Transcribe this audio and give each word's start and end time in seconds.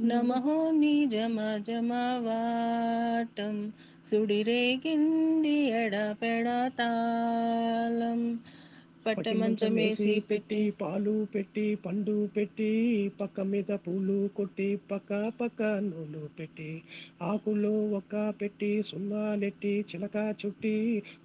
నమో 0.00 0.72
నిజమ 0.72 1.58
జమవాటం 1.58 3.72
సుడిరేగింది 4.04 5.72
ఎడపెడతాళం 5.72 8.14
పట్టమంచమేసి 8.14 8.53
పెట్టి 9.06 10.60
పాలు 10.80 11.14
పెట్టి 11.32 11.64
పండు 11.84 12.14
పెట్టి 12.36 12.68
పక్క 13.20 13.40
మీద 13.50 13.70
పూలు 13.84 14.18
కొట్టి 14.36 14.68
పక్క 14.90 15.10
పక్క 15.40 15.60
నూలు 15.86 16.22
పెట్టి 16.38 16.70
ఆకులో 17.22 17.74
ఒక్క 17.98 18.14
పెట్టి 18.40 18.70
సున్నాలెట్టి 18.90 19.74
చిలక 19.90 20.16
చుట్టి 20.40 20.74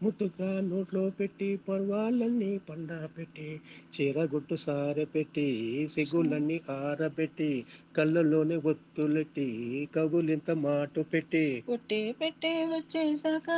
ముద్దుగా 0.03 0.51
నోట్లో 0.69 1.05
పెట్టి 1.19 1.49
పర్వాలన్నీ 1.67 2.51
పండ 2.69 2.89
పెట్టి 3.17 3.49
చీరగుట్టు 3.93 4.57
సారె 4.57 5.05
పెట్టి 5.13 5.47
సిగ్గులన్నీ 5.93 6.57
ఆరబెట్టి 6.77 7.51
కళ్ళలోనే 7.95 8.57
ఒత్తులెట్టి 8.63 9.47
కగులింత 9.95 10.51
మాటు 10.63 11.01
పెట్టి. 11.11 11.45
పుట్టే 11.69 12.01
పెట్టే 12.19 12.53
వచ్చేసాక 12.71 13.49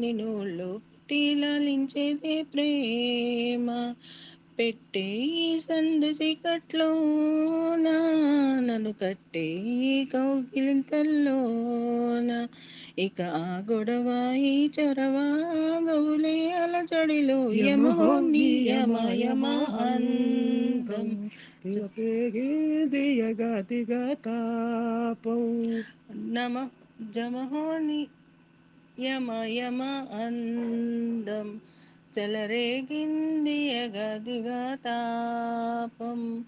నిన్నుళ్ళు 0.00 0.70
లాలించేదే 1.88 2.42
ప్రేమ. 2.42 3.94
పెట్టే 4.58 5.30
సందు 5.60 6.12
సందసి 6.12 6.38
నన్ను 8.60 8.92
కట్టే 8.92 9.66
ఈ 9.66 10.04
కౌగిలింతల్లోన. 10.04 12.48
ఇక 12.98 13.20
ఆ 13.20 13.64
గొడవ 13.70 14.36
ఈ 14.36 14.70
చొరవ 14.80 15.16
గౌలే 15.88 16.50
అలచడిలో 16.50 17.52
యమో 17.52 18.20
నీ 18.20 18.68
అంతం 19.80 21.28
దియగతిగా 22.90 24.14
అందం. 24.14 24.14
తాపం 24.14 25.84
నమ 26.32 26.68
జమహోని 27.10 28.06
యమ 29.00 29.42
యమ 29.46 29.82
అందం. 30.12 31.60
చెలరేగింది 32.18 33.50
ఎగదిగా 33.50 34.74
తాపం. 34.74 36.44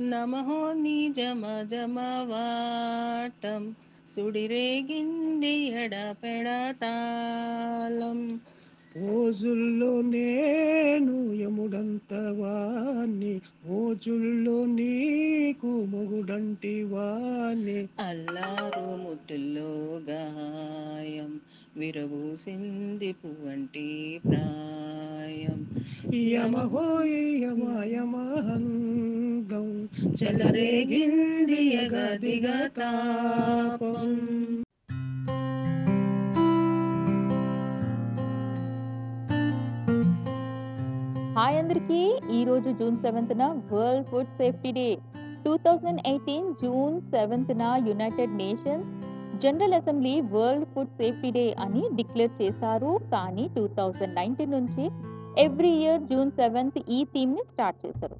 నమహో 0.00 0.72
నీ 0.72 1.08
జమ 1.08 1.62
జమ 1.62 2.00
వాటం 2.00 3.76
సుడిరేగింది 4.08 5.68
ఎడపెడతాళం 5.68 8.40
మోజుల్లో 8.96 10.02
నేను 10.02 11.32
యముడంత 11.32 12.14
వాణ్ణి 12.14 13.40
మోజుల్లో 13.66 14.66
నీకు 14.66 15.66
మొగుడంటి 15.66 16.84
వాణ్ణి 16.84 17.88
అల్లారు 17.98 18.80
ముద్దుల్లో 18.80 20.00
గాయం. 20.10 21.40
విరబూసింది 21.76 23.12
పువ్వంటి 23.12 24.20
ప్రాయం. 24.28 25.66
యమహోయి 26.14 27.42
యమయమహందం 27.42 29.88
చెలరేగింది 30.18 31.76
ఎగదిగా 31.76 32.68
తాపం. 32.78 34.16
హాయ్ 41.38 41.58
అందరికీ 41.58 42.18
ఈరోజు 42.32 42.70
June 42.70 42.96
సెవెంత్న 42.96 43.62
world 43.72 44.06
food 44.06 44.26
safety 44.26 44.72
day. 44.72 44.98
Two 45.44 45.56
thousand 45.56 46.00
eighteen 46.06 46.54
June 46.62 47.00
సెవెంత్న 47.00 47.84
united 47.88 48.42
nations 48.42 49.03
general 49.38 49.72
assembly 49.72 50.20
world 50.20 50.64
food 50.64 50.88
safety 50.88 51.30
day 51.30 51.56
అని 51.60 51.82
డిక్లేర్ 51.94 52.42
చేశారు. 52.42 53.00
కానీ 53.12 53.50
టూ 53.56 53.66
థౌజండ్ 53.66 54.14
నైన్టీన్ 54.14 54.50
నుంచి 54.50 54.90
ఎవ్రీ 55.38 55.70
ఇయర్ 55.70 56.02
జూన్ 56.02 56.30
సెవెంత్ 56.30 56.78
ఈ 56.88 57.04
థీమ్ని 57.04 57.42
స్టార్ట్ 57.48 57.86
చేశారు. 57.86 58.16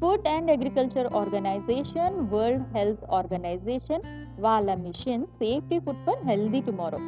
Food 0.00 0.28
and 0.28 0.50
agriculture 0.50 1.14
organisation 1.14 2.34
world 2.34 2.62
health 2.76 3.04
organisation 3.04 4.02
వాళ్ళ 4.40 4.74
mission 4.74 5.26
safety 5.26 5.78
food 5.78 5.96
for 5.96 6.26
healthy 6.26 6.60
tomorrow. 6.60 6.98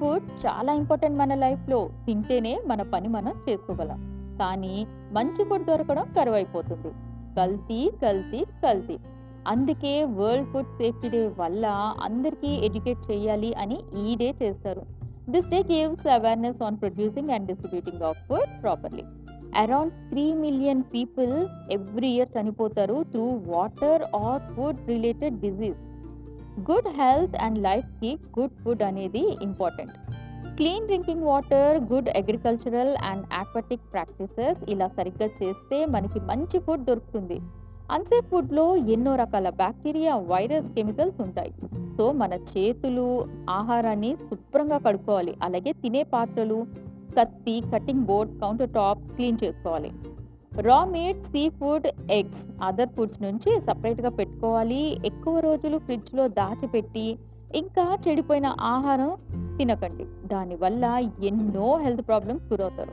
Food 0.00 0.46
చాలా 0.46 0.72
important 0.72 1.18
మన 1.18 1.34
లైఫ్లో. 1.34 1.90
తింటేనే 2.06 2.60
మన 2.66 2.82
పని 2.82 3.08
మనం 3.08 3.40
చేసుకోగలం. 3.48 4.00
కానీ 4.38 4.86
మంచి 5.12 5.44
ఫుడ్ 5.44 5.66
దొరకడం 5.66 6.06
కరువైపోతుంది. 6.16 6.94
కల్తీ 7.36 7.90
కల్తీ 8.02 8.44
కల్తీ. 8.44 8.98
అందుకే 9.48 10.04
వరల్డ్ 10.04 10.52
ఫుడ్ 10.52 10.66
సేఫ్టీ 10.66 11.08
డే 11.08 11.30
వల్ల 11.38 11.66
అందరికీ 12.02 12.46
ఎడ్యుకేట్ 12.46 13.10
చేయాలి 13.10 13.54
అని 13.54 13.78
ఈ 13.96 14.16
డే 14.16 14.34
చేస్తారు. 14.42 14.82
This 15.30 15.48
day 15.48 15.62
gives 15.62 16.06
awareness 16.06 16.62
on 16.62 16.76
producing 16.76 17.30
and 17.30 17.46
distributing 17.46 18.02
of 18.02 18.16
food 18.28 18.62
properly. 18.62 19.02
Around 19.56 19.92
three 19.92 20.34
million 20.34 20.82
people 20.82 21.46
every 21.72 22.10
year 22.10 22.28
చనిపోతారు 22.40 23.04
through 23.10 23.40
water 23.46 24.02
or 24.14 24.42
food 24.56 24.88
related 24.88 25.40
disease 25.40 25.82
good 26.70 26.88
health 26.88 27.36
and 27.36 27.58
లైఫ్కి 27.58 28.18
good 28.38 28.56
food 28.64 28.82
అనేది 28.82 29.38
important. 29.42 29.92
Clean 30.56 30.86
drinking 30.86 31.22
water 31.22 31.78
good 31.92 32.08
agricultural 32.08 32.96
and 32.96 33.26
aquatic 33.34 33.92
practices 33.92 34.58
ఇలా 34.68 34.86
సరిగ్గా 34.86 35.26
చేస్తే 35.42 35.86
మనకి 35.86 36.20
మంచి 36.20 36.58
food 36.58 36.84
దొరుకుతుంది. 36.84 37.40
Unsafe 37.92 38.26
ఫుడ్లో 38.26 38.76
ఎన్నో 38.76 39.14
రకాల 39.14 39.50
బ్యాక్టీరియా 39.50 40.16
వైరస్ 40.16 40.72
కెమికల్స్ 40.72 41.22
ఉంటాయి. 41.22 41.52
సో 41.96 42.12
మన 42.12 42.32
చేతులు 42.32 43.28
ఆహారాన్ని 43.50 44.16
శుభ్రంగా 44.16 44.78
కడుక్కోవాలి. 44.78 45.36
అలాగే 45.42 45.72
తినే 45.72 46.02
పాత్రలు 46.02 46.66
కత్తి 47.18 47.62
cutting 47.74 48.00
boards 48.00 48.40
counter 48.40 48.70
tops 48.70 49.12
clean 49.12 49.38
చేసుకోవాలి. 49.44 49.92
Raw 50.52 50.84
meat 50.84 51.24
seafood 51.48 51.86
eggs 52.10 52.46
other 52.62 52.88
foods 52.88 53.22
నుంచి 53.22 53.60
సపరేట్గా 53.60 54.08
పెట్టుకోవాలి. 54.08 54.98
ఎక్కువ 55.06 55.40
రోజులు 55.40 55.78
ఫ్రిడ్జ్లో 55.78 56.28
దాచిపెట్టి 56.28 57.18
ఇంకా 57.54 57.98
చెడిపోయిన 58.08 58.54
ఆహారం 58.60 59.18
తినకండి. 59.58 60.04
దానివల్ల 60.28 60.84
ఎన్నో 61.22 61.78
హెల్త్ 61.78 62.06
ప్రాబ్లమ్స్ 62.06 62.46
గురవుతారు. 62.52 62.92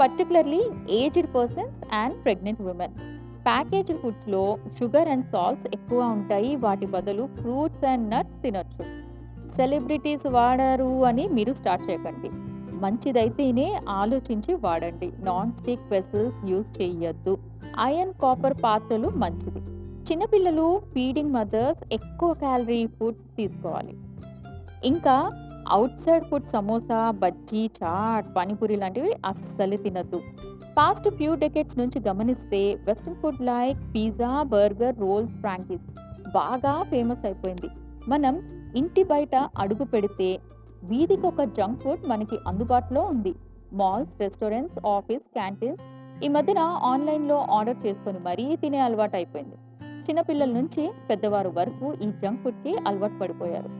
Particularly 0.00 0.70
aged 0.90 1.34
persons 1.34 1.94
and 1.94 2.24
pregnant 2.24 2.60
women. 2.60 3.15
Package 3.46 3.92
ఫుడ్స్లో 3.92 4.58
sugar 4.78 5.08
and 5.08 5.26
salts 5.26 5.66
ఎక్కువ 5.74 6.00
ఉంటాయి. 6.02 6.56
వాటి 6.56 6.86
బదులు 6.86 7.28
ఫ్రూట్స్ 7.40 7.84
అండ్ 7.84 8.10
నట్స్ 8.10 8.42
తినొచ్చు. 8.42 8.84
సెలబ్రిటీస్ 9.56 10.26
వాడారు 10.26 11.04
అని 11.04 11.28
మీరు 11.28 11.52
స్టార్ట్ 11.52 11.90
చేయకండి. 11.90 12.30
మంచిదైతేనే 12.84 13.80
ఆలోచించి 13.88 14.54
వాడండి. 14.54 15.12
నాన్ 15.18 15.52
స్టిక్ 15.52 15.86
వెసల్స్ 15.90 16.50
యూజ్ 16.50 16.82
చేయొద్దు 16.82 17.38
ఐరన్ 17.80 18.12
కాపర్ 18.22 18.54
పాత్రలు 18.64 19.08
మంచిది. 19.08 19.58
చిన్నపిల్లలు 20.10 20.82
ఫీడింగ్ 20.92 21.32
మదర్స్ 21.32 21.82
ఎక్కువ 21.92 22.32
క్యాలరీ 22.32 22.86
ఫుడ్ 22.86 23.16
తీసుకోవాలి. 23.36 23.94
ఇంకా 24.84 25.30
out 25.68 25.98
side 25.98 26.24
food 26.24 26.48
samosa 26.48 27.10
bajji 27.10 27.70
chaat 27.82 28.36
panipuri 28.36 28.76
లాంటివి 28.76 29.12
అస్సలు 29.26 29.76
తినద్దు. 29.76 30.20
పాస్ట్ 30.78 31.10
ఫ్యూ 31.10 31.34
డెకెట్స్ 31.34 31.78
నుంచి 31.78 31.98
గమనిస్తే 32.08 32.58
western 32.86 33.16
food 33.16 33.40
like 33.42 33.78
pizza 33.94 34.42
burger 34.42 34.98
rolls 35.00 35.34
frankies 35.34 35.86
బాగా 36.34 36.82
ఫేమస్ 36.82 37.24
అయిపోయింది. 37.24 37.68
మనం 38.08 38.34
ఇంటి 38.76 39.02
బయట 39.02 39.34
అడుగు 39.58 39.84
పెడితే 39.84 40.28
వీధికి 40.84 41.26
ఒక 41.26 41.42
జంక్ 41.58 41.80
ఫుడ్ 41.80 42.04
మనకి 42.08 42.38
అందుబాటులో 42.48 43.02
ఉంది. 43.02 43.34
మాల్స్ 43.72 44.14
రెస్టారెంట్స్ 44.20 44.78
ఆఫీస్ 44.86 45.24
క్యాంటీన్స్ 45.32 45.82
ఈ 46.24 46.28
మధ్యన 46.28 46.58
ఆన్లైన్లో 46.90 47.38
ఆర్డర్ 47.50 47.86
చేసుకొని 47.86 48.18
మరీ 48.18 48.56
తినే 48.56 48.78
అలవాటు 48.78 49.16
అయిపోయింది. 49.16 49.56
చిన్నపిల్లల 50.08 50.50
నుంచి 50.50 50.90
పెద్దవారు 51.10 51.48
వరకు 51.48 51.86
ఈ 52.02 52.10
జంక్ 52.22 52.42
ఫుడ్కి 52.42 52.76
అలవాటు 52.86 53.18
పడిపోయారు. 53.22 53.70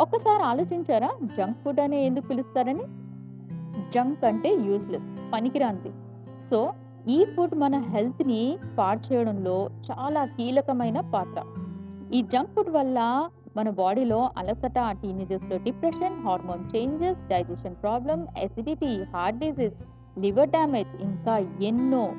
ఒక్కసారి 0.00 0.42
ఆలోచించారా 0.42 1.10
జంక్ 1.36 1.58
ఫుడ్ 1.58 1.80
అనే 1.80 2.06
ఎందుకు 2.06 2.26
పిలుస్తారని? 2.26 2.86
జంక్ 3.94 4.24
అంటే 4.24 4.52
యూస్లెస్ 4.68 5.10
పనికిరాంది 5.32 5.92
సో 6.50 6.72
ఈ 7.08 7.24
ఫుడ్ 7.24 7.54
మన 7.54 7.78
హెల్త్ని 7.78 8.58
పాడు 8.78 9.12
చేయడంలో 9.12 9.70
చాలా 9.90 10.24
కీలకమైన 10.24 11.00
పాత్ర. 11.00 11.42
ఈ 12.14 12.22
జంక్ 12.22 12.50
ఫుడ్ 12.50 12.70
వల్ల 12.70 13.28
మన 13.56 13.70
బాడీలో 13.70 14.30
అలసట 14.38 14.78
టీనేజెస్లో 15.02 15.58
depression 15.58 16.22
hormone 16.26 16.76
changes 16.76 17.22
digestion 17.28 17.74
problem 17.74 18.26
acidity 18.38 19.02
heart 19.14 19.38
disease 19.38 19.74
liver 20.18 20.48
damage 20.48 21.02
ఇంకా 21.02 21.38
ఎన్నో. 21.60 22.12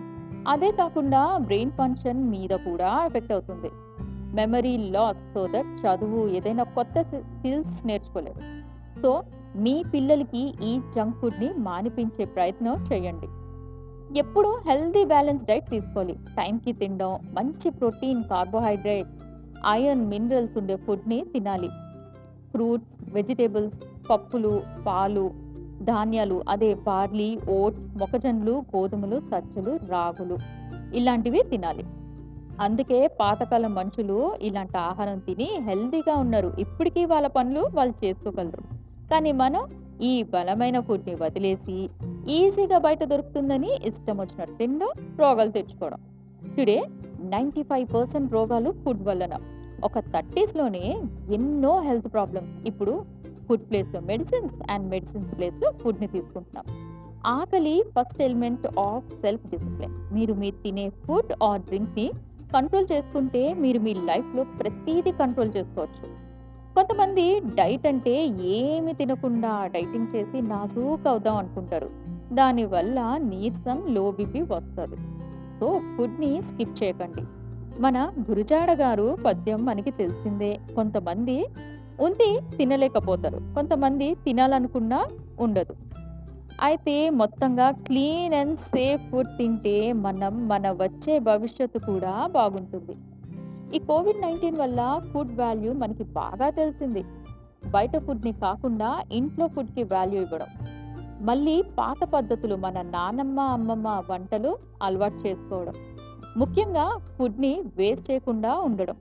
అదే 0.47 0.71
కాకుండా 0.71 1.37
బ్రెయిన్ 1.37 1.71
ఫంక్షన్ 1.71 2.29
మీద 2.29 2.49
కూడా 2.49 3.05
ఎఫెక్ట్ 3.05 3.31
అవుతుంది. 3.31 3.71
మెమరీ 4.35 4.77
లాస్ 4.77 5.33
సో 5.33 5.47
దట్ 5.47 5.71
చదువు 5.85 6.27
ఏదైనా 6.27 6.63
కొత్త 6.63 7.01
స్కిల్స్ 7.01 7.87
నేర్చుకోలేదు 7.87 8.41
సో 9.01 9.23
మీ 9.55 9.83
పిల్లలకి 9.93 10.53
ఈ 10.63 10.79
జంక్ 10.95 11.17
ఫుడ్ని 11.17 11.53
మానిపించే 11.57 12.25
ప్రయత్నం 12.25 12.83
చేయండి. 12.93 13.27
ఎప్పుడూ 14.17 14.57
హెల్దీ 14.67 15.05
బ్యాలెన్స్ 15.05 15.43
డైట్ 15.43 15.69
తీసుకోవాలి. 15.69 16.13
టైంకి 16.13 16.71
తినడం 16.71 17.19
మంచి 17.33 17.69
ప్రోటీన్ 17.69 18.23
కార్బోహైడ్రేట్స్ 18.23 19.23
ఐరన్ 19.67 20.09
మినరల్స్ 20.09 20.57
ఉండే 20.57 20.75
ఫుడ్ని 20.75 21.25
తినాలి. 21.33 21.69
ఫ్రూట్స్ 22.51 23.13
వెజిటేబుల్స్ 23.13 24.07
పప్పులు 24.09 24.63
పాలు 24.87 25.31
ధాన్యాలు 25.83 26.43
అదే 26.49 26.73
బార్లీ 26.73 27.39
ఓట్స్ 27.49 27.87
మొక్కజొన్నలు 27.97 28.51
గోధుమలు 28.51 29.19
సజ్జలు 29.19 29.79
రాగులు 29.87 30.37
ఇలాంటివి 30.95 31.43
తినాలి. 31.43 31.85
అందుకే 32.61 33.07
పాతకాలం 33.07 33.75
మనుషులు 33.75 34.35
ఇలాంటి 34.41 34.77
ఆహారం 34.77 35.19
తిని 35.19 35.49
హెల్తీగా 35.59 36.15
ఉన్నారు. 36.15 36.53
ఇప్పటికీ 36.59 37.05
వాళ్ళ 37.05 37.27
పనులు 37.27 37.69
వాళ్ళు 37.73 38.05
చేసుకోగలరు. 38.05 38.63
కానీ 39.09 39.31
మనం 39.31 39.63
ఈ 40.01 40.23
బలమైన 40.23 40.79
ఫుడ్ని 40.79 41.15
వదిలేసి 41.15 41.89
ఈజీగా 42.29 42.77
బయట 42.77 43.03
దొరుకుతుందని 43.03 43.75
ఇష్టం 43.85 44.17
వచ్చినట్టు 44.17 44.53
తినడం 44.53 45.17
రోగాలు 45.19 45.51
తెచ్చుకోవడం. 45.51 45.99
టుడే 46.57 46.83
నైంటీ 47.21 47.63
ఫైవ్ 47.63 47.93
పర్సెంట్ 47.93 48.33
రోగాలు 48.33 48.71
ఫుడ్ 48.71 49.03
వలన 49.07 49.31
ఒక 49.83 49.99
థర్టీస్లోనే 49.99 51.01
ఎన్నో 51.33 51.81
హెల్త్ 51.81 52.13
ప్రాబ్లమ్స్. 52.13 52.57
ఇప్పుడు 52.67 53.05
ఫుడ్ 53.47 53.69
ప్లేస్లో 53.69 53.99
మెడిసిన్స్ 53.99 54.71
అండ్ 54.71 54.89
మెడిసిన్స్ 54.89 55.37
ప్లేస్లో 55.37 55.71
ఫుడ్ని 55.71 56.07
తీసుకుంటున్నాం. 56.07 56.65
ఆకలి 57.25 57.83
first 57.99 58.21
element 58.21 58.67
of 58.79 59.21
self 59.21 59.47
discipline. 59.47 60.13
మీరు 60.13 60.33
మీరు 60.33 60.63
తినే 60.63 60.89
ఫుడ్ 60.89 61.43
ఆర్ 61.43 61.61
డ్రింక్ని 61.61 62.11
కంట్రోల్ 62.53 62.87
చేసుకుంటే 62.91 63.53
మీరు 63.53 63.79
మీ 63.79 63.93
లైఫ్లో 63.93 64.43
ప్రతీది 64.43 65.11
కంట్రోల్ 65.11 65.51
చేసుకోవచ్చు. 65.57 66.30
కొంతమంది 66.75 67.39
డైట్ 67.39 67.87
అంటే 67.87 68.27
ఏమి 68.27 68.93
తినకుండా 68.93 69.67
డైటింగ్ 69.67 70.15
చేసి 70.15 70.41
నాజూక్ 70.41 71.07
అవుదాం 71.07 71.35
అనుకుంటారు. 71.35 71.89
దానివల్ల 72.33 73.15
నీరసం 73.17 73.83
లో 73.87 74.11
బీపీ 74.11 74.41
వస్తుంది. 74.41 74.95
సో 75.59 75.81
ఫుడ్ని 75.97 76.41
స్కిప్ 76.41 76.83
చేయకండి. 76.83 77.23
మన 77.81 78.11
గురుజాడ 78.29 78.71
గారు 78.71 79.17
పద్యం 79.25 79.65
మనకి 79.65 79.91
తెలిసిందే. 79.91 80.59
కొంతమంది 80.75 81.45
ఉంది 81.99 82.41
తినలేకపోతారు. 82.57 83.37
కొంతమంది 83.37 84.15
తినాలనుకున్నా 84.15 85.05
ఉండదు. 85.39 85.75
అయితే 86.61 87.09
మొత్తంగా 87.09 87.71
క్లీన్ 87.71 88.33
అండ్ 88.33 88.59
సేఫ్ 88.59 89.01
ఫుడ్ 89.11 89.37
తింటే 89.37 89.93
మనం 89.93 90.47
మన 90.47 90.71
వచ్చే 90.71 91.19
భవిష్యత్తు 91.19 91.79
కూడా 91.79 92.27
బాగుంటుంది. 92.27 92.95
ఈ 93.73 93.79
కోవిడ్ 93.79 94.21
నైన్టీన్ 94.21 94.57
వల్ల 94.57 95.01
ఫుడ్ 95.13 95.39
వాల్యూ 95.39 95.73
మనకి 95.73 96.03
బాగా 96.03 96.49
తెలిసింది. 96.49 97.05
బయట 97.69 97.97
ఫుడ్ని 97.97 98.31
కాకుండా 98.31 99.01
ఇంట్లో 99.11 99.47
ఫుడ్కి 99.47 99.83
వాల్యూ 99.83 100.21
ఇవ్వడం. 100.21 100.45
మళ్ళీ 101.25 101.61
పాత 101.61 102.03
పద్ధతులు 102.03 102.55
మన 102.55 102.81
నానమ్మ 102.81 103.39
అమ్మమ్మ 103.39 104.03
వంటలు 104.09 104.57
అలవాటు 104.83 105.27
చేసుకోవడం. 105.27 105.73
ముఖ్యంగా 106.37 106.97
ఫుడ్ని 107.17 107.61
వేస్ట్ 107.77 108.11
చేయకుండా 108.11 108.55
ఉండడం. 108.55 108.95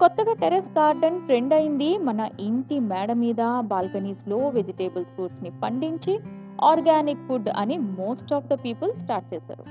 కొత్తగా 0.00 0.34
టెరెస్ 0.34 0.70
గార్డెన్ 0.78 1.20
ట్రెండ్ 1.20 1.54
అయింది. 1.54 1.98
మన 1.98 2.28
ఇంటి 2.40 2.80
మేడ 2.80 3.12
మీద 3.12 3.60
బాల్కనీస్లో 3.60 4.48
వెజిటేబుల్స్ 4.48 5.12
ఫ్రూట్స్ని 5.12 5.50
పండించి 5.64 6.20
ఆర్గానిక్ 6.64 7.28
ఫుడ్ 7.28 7.48
అని 7.56 7.78
most 7.78 8.32
of 8.32 8.46
the 8.46 8.52
people 8.52 8.92
start 8.94 9.34
చేశారు. 9.34 9.64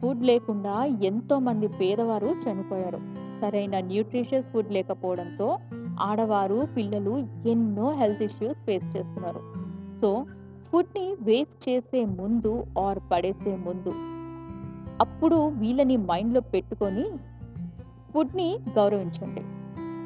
ఫుడ్ 0.00 0.24
లేకుండా 0.24 0.84
ఎంతో 0.84 1.38
మంది 1.38 1.68
పేదవారు 1.68 2.26
చనిపోయారు. 2.26 3.19
సరైన 3.40 3.78
న్యూట్రిషియస్ 3.78 4.46
ఫుడ్ 4.46 4.72
లేకపోవడంతో 4.72 5.58
ఆడవారు 6.00 6.68
పిల్లలు 6.76 7.26
ఎన్నో 7.48 7.92
హెల్త్ 7.92 8.22
ఇష్యూస్ 8.22 8.58
ఫేస్ 8.58 8.96
చేస్తున్నారు. 8.96 9.40
సో 10.00 10.26
ఫుడ్ని 10.64 11.16
వేస్ట్ 11.20 11.68
చేసే 11.68 12.04
ముందు 12.04 12.64
ఆర్ 12.78 12.98
పడేసే 13.12 13.56
ముందు 13.56 13.92
అప్పుడు 15.00 15.48
వీళ్ళని 15.48 15.96
మైండ్లో 15.96 16.40
పెట్టుకొని 16.40 17.04
ఫుడ్ని 18.12 18.58
గౌరవించండి. 18.76 19.40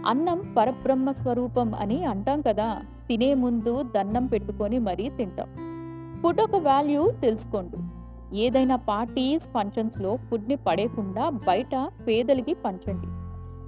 అన్నం 0.08 0.54
పరబ్రహ్మ 0.58 1.10
స్వరూపం 1.10 1.74
అని 1.74 2.04
అంటాం 2.04 2.40
కదా 2.40 2.82
తినే 3.08 3.34
ముందు 3.34 3.82
దండం 3.82 4.26
పెట్టుకొని 4.26 4.78
మరీ 4.78 5.08
తింటాం. 5.08 5.48
ఫుడ్ 6.22 6.40
ఒక 6.40 6.56
వాల్యూ 6.56 7.10
తెలుసుకోండి. 7.10 7.76
ఏదైనా 8.38 8.76
పార్టీస్ 8.76 9.44
ఫంక్షన్స్లో 9.44 10.16
ఫుడ్ని 10.16 10.56
పడేయకుండా 10.56 11.30
బయట 11.30 11.90
పేదలకి 12.06 12.54
పంచండి. 12.54 13.23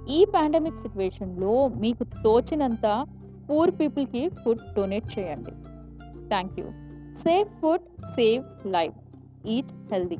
ఈ 0.09 0.25
పాండమిక్ 0.25 0.77
సిచ్యువేషన్లో 0.77 1.67
మీకు 1.67 2.03
తోచినంత 2.23 3.05
పూర్ 3.49 3.71
పీపుల్కి 3.79 4.29
ఫుడ్ 4.29 4.59
డొనేట్ 4.75 5.19
చేయండి. 5.19 5.53
Thank 6.29 6.59
you 6.59 6.65
safe 7.13 7.51
food 7.61 7.85
safe 8.15 8.67
life 8.67 9.01
eat 9.47 9.73
healthy 9.91 10.19